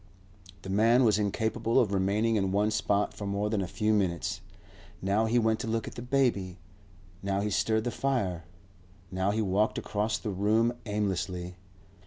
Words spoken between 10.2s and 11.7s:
room aimlessly.